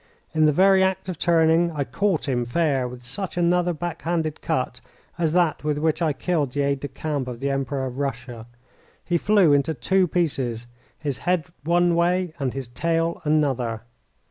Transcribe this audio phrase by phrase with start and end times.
[0.33, 4.41] In the very act of turning I caught him fair with such another back handed
[4.41, 4.81] cut
[5.19, 8.47] as that with which I killed the aide de camp of the Emperor of Russia.
[9.05, 10.65] He flew into two pieces,
[10.97, 13.83] his head one way and his tail another.